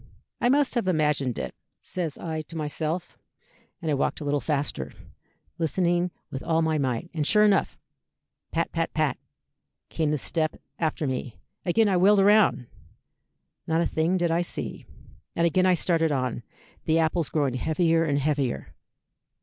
[0.41, 3.19] 'I must have imagined it,' says I to myself,
[3.83, 4.93] and I walked a little faster,
[5.59, 7.77] listening with all my might, and sure enough
[8.51, 9.19] pat, pat, pat,
[9.89, 11.35] came the step after me.
[11.67, 12.65] Again I wheeled round.
[13.67, 14.87] Not a thing did I see.
[15.35, 16.41] And again I started on,
[16.85, 18.73] the apples growing heavier and heavier.